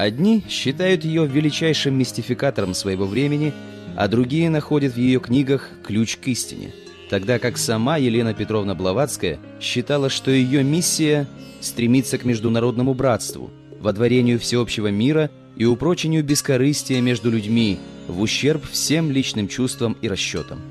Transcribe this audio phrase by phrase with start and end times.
[0.00, 3.52] Одни считают ее величайшим мистификатором своего времени,
[3.98, 6.72] а другие находят в ее книгах ключ к истине,
[7.10, 11.28] тогда как сама Елена Петровна Блаватская считала, что ее миссия–
[11.60, 19.10] стремиться к международному братству, водворению всеобщего мира и упрочению бескорыстия между людьми в ущерб всем
[19.10, 20.62] личным чувствам и расчетам.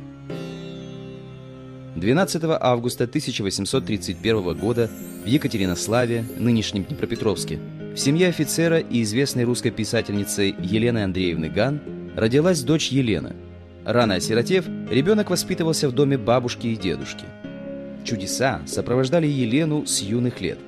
[1.95, 4.89] 12 августа 1831 года
[5.23, 7.59] в Екатеринославе, нынешнем Днепропетровске,
[7.93, 11.81] в семье офицера и известной русской писательницы Елены Андреевны Ган
[12.15, 13.35] родилась дочь Елена.
[13.83, 17.25] Рано осиротев, ребенок воспитывался в доме бабушки и дедушки.
[18.05, 20.59] Чудеса сопровождали Елену с юных лет.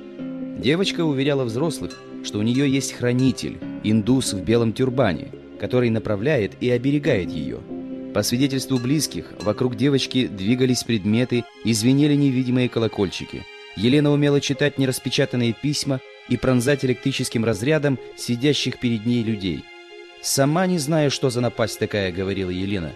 [0.57, 6.69] Девочка уверяла взрослых, что у нее есть хранитель, индус в белом тюрбане, который направляет и
[6.69, 7.59] оберегает ее.
[8.13, 13.43] По свидетельству близких, вокруг девочки двигались предметы и звенели невидимые колокольчики.
[13.77, 19.65] Елена умела читать нераспечатанные письма и пронзать электрическим разрядом сидящих перед ней людей.
[20.21, 22.93] «Сама не знаю, что за напасть такая»,— говорила Елена.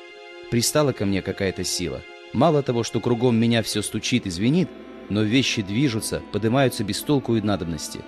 [0.50, 2.02] «Пристала ко мне какая-то сила.
[2.32, 4.70] Мало того, что кругом меня все стучит и звенит,
[5.10, 8.00] но вещи движутся, поднимаются без толку и надобности».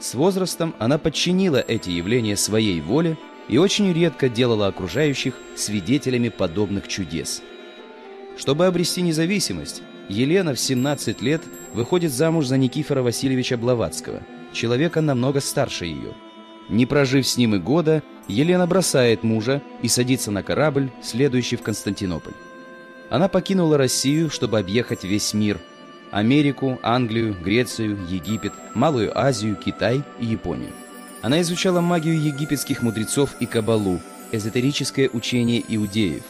[0.00, 3.18] С возрастом она подчинила эти явления своей воле
[3.48, 7.42] и очень редко делала окружающих свидетелями подобных чудес.
[8.38, 11.42] Чтобы обрести независимость, Елена в 17 лет
[11.74, 16.14] выходит замуж за Никифора Васильевича Блаватского, человека намного старше ее.
[16.68, 21.62] Не прожив с ним и года, Елена бросает мужа и садится на корабль, следующий в
[21.62, 22.34] Константинополь.
[23.10, 25.58] Она покинула Россию, чтобы объехать весь мир–
[26.10, 30.72] Америку, Англию, Грецию, Египет, Малую Азию, Китай и Японию.
[31.20, 34.00] Она изучала магию египетских мудрецов и кабалу,
[34.32, 36.22] эзотерическое учение иудеев.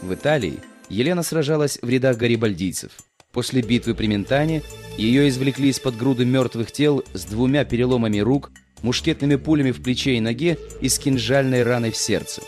[0.00, 2.92] В Италии Елена сражалась в рядах гарибальдийцев–
[3.32, 4.62] После битвы при Ментане
[4.98, 8.50] ее извлекли из-под груды мертвых тел с двумя переломами рук,
[8.82, 12.42] мушкетными пулями в плече и ноге и с кинжальной раной в сердце.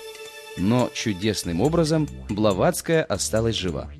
[0.58, 3.90] Но чудесным образом Блаватская осталась жива.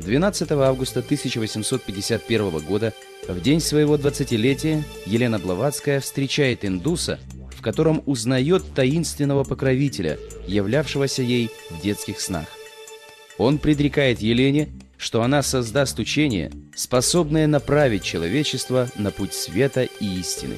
[0.00, 2.92] 12 августа 1851 года,
[3.28, 7.18] в день своего 20-летия, Елена Блаватская встречает индуса,
[7.56, 12.46] в котором узнает таинственного покровителя, являвшегося ей в детских снах.
[13.36, 20.56] Он предрекает Елене что она создаст учение, способное направить человечество на путь света и истины.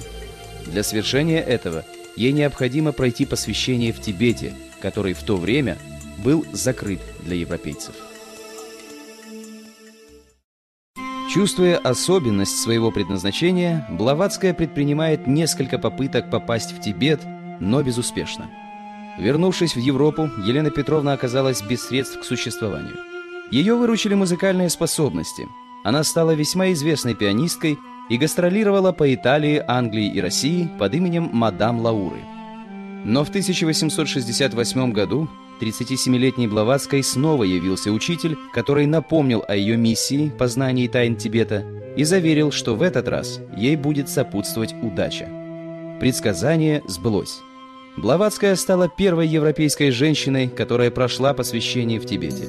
[0.66, 1.84] Для свершения этого
[2.16, 5.78] ей необходимо пройти посвящение в Тибете, который в то время
[6.24, 7.94] был закрыт для европейцев.
[11.32, 17.20] Чувствуя особенность своего предназначения, Блаватская предпринимает несколько попыток попасть в Тибет,
[17.60, 18.50] но безуспешно.
[19.18, 23.09] Вернувшись в Европу, Елена Петровна оказалась без средств к существованию.
[23.50, 25.48] Ее выручили музыкальные способности.
[25.82, 27.78] Она стала весьма известной пианисткой
[28.08, 32.20] и гастролировала по Италии, Англии и России под именем мадам Лауры.
[33.04, 35.28] Но в 1868 году
[35.60, 41.64] 37-летней Блаватской снова явился учитель, который напомнил о ее миссии познания тайн Тибета
[41.96, 45.28] и заверил, что в этот раз ей будет сопутствовать удача.
[45.98, 47.40] Предсказание сбылось.
[47.96, 52.48] Блаватская стала первой европейской женщиной, которая прошла посвящение в Тибете.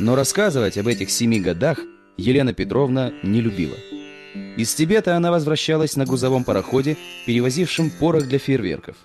[0.00, 1.78] Но рассказывать об этих семи годах
[2.16, 3.76] Елена Петровна не любила.
[4.56, 6.96] Из Тибета она возвращалась на грузовом пароходе,
[7.26, 8.96] перевозившем порох для фейерверков.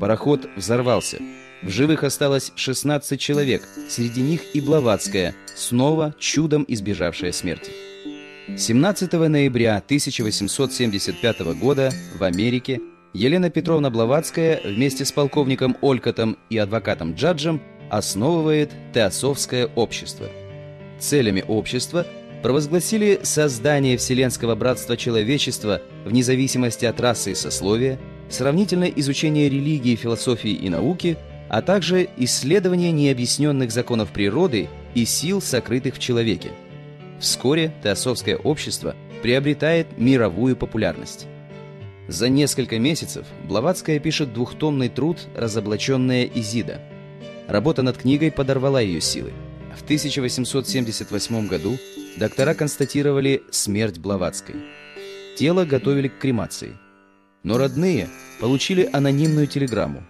[0.00, 1.18] Пароход взорвался.
[1.62, 7.70] В живых осталось 16 человек, среди них и Блаватская, снова чудом избежавшая смерти.
[8.56, 12.80] 17 ноября 1875 года в Америке
[13.14, 17.60] Елена Петровна Блаватская вместе с полковником Олькотом и адвокатом Джаджем
[17.92, 20.28] основывает Теософское общество.
[20.98, 22.06] Целями общества
[22.42, 27.98] провозгласили создание Вселенского Братства Человечества вне зависимости от расы и сословия,
[28.30, 31.18] сравнительное изучение религии, философии и науки,
[31.50, 36.52] а также исследование необъясненных законов природы и сил, сокрытых в человеке.
[37.20, 41.26] Вскоре Теософское общество приобретает мировую популярность.
[42.08, 46.80] За несколько месяцев Блаватская пишет двухтомный труд «Разоблаченная Изида»,
[47.52, 49.30] Работа над книгой подорвала ее силы.
[49.76, 51.76] В 1878 году
[52.16, 54.54] доктора констатировали смерть Блаватской.
[55.36, 56.78] Тело готовили к кремации.
[57.42, 58.08] Но родные
[58.40, 60.02] получили анонимную телеграмму.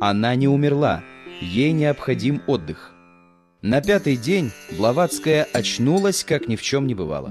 [0.00, 1.04] Она не умерла,
[1.42, 2.92] ей необходим отдых.
[3.60, 7.30] На пятый день Блаватская очнулась, как ни в чем не бывало.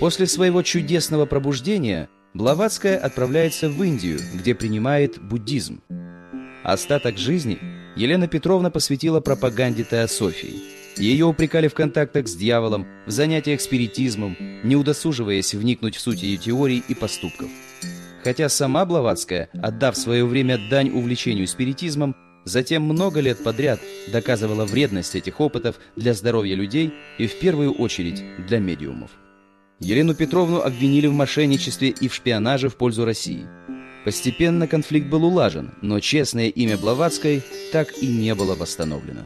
[0.00, 5.80] После своего чудесного пробуждения Блаватская отправляется в Индию, где принимает буддизм.
[6.64, 10.54] Остаток жизни Елена Петровна посвятила пропаганде теософии.
[10.96, 16.36] Ее упрекали в контактах с дьяволом, в занятиях спиритизмом, не удосуживаясь вникнуть в суть ее
[16.36, 17.48] теорий и поступков.
[18.22, 23.80] хотя сама Блаватская, отдав свое время дань увлечению спиритизмом, затем много лет подряд
[24.10, 29.10] доказывала вредность этих опытов для здоровья людей и в первую очередь для медиумов.
[29.78, 33.46] Елену Петровну обвинили в мошенничестве и в шпионаже в пользу России.
[34.04, 37.42] Постепенно конфликт был улажен, но честное имя Блаватской
[37.72, 39.22] так и не было восстановлено.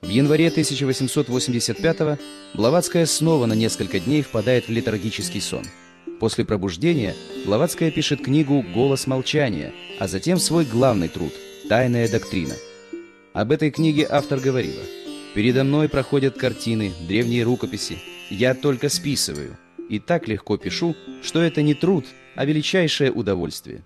[0.00, 2.18] В январе 1885-го
[2.54, 5.64] Блаватская снова на несколько дней впадает в летаргический сон.
[6.18, 7.14] После пробуждения
[7.44, 11.32] Блаватская пишет книгу «Голос молчания», а затем свой главный труд
[11.68, 12.54] «Тайная доктрина».
[13.34, 14.82] Об этой книге автор говорила
[15.34, 17.98] «Передо мной проходят картины, древние рукописи.
[18.30, 19.58] Я только списываю.
[19.90, 23.84] И так легко пишу, что это не труд, а величайшее удовольствие».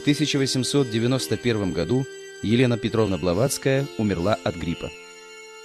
[0.00, 2.06] В 1891 году
[2.40, 4.90] Елена Петровна Блаватская умерла от гриппа.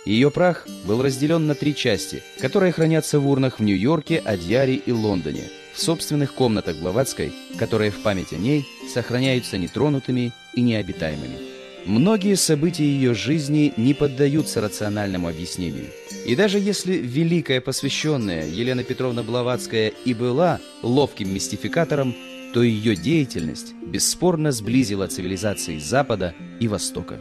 [0.04, 4.92] Ее прах был разделен на три части, которые хранятся в урнах в Нью-Йорке, Адьяре и
[4.92, 5.44] Лондоне,
[5.74, 11.38] в собственных комнатах Блаватской, которые в память о ней сохраняются нетронутыми и необитаемыми.
[11.86, 15.86] Многие события ее жизни не поддаются рациональному объяснению.
[16.26, 22.14] И даже если великая посвященная Елена Петровна Блаватская и была ловким мистификатором,
[22.56, 27.20] то ее деятельность бесспорно сблизила цивилизации Запада и Востока.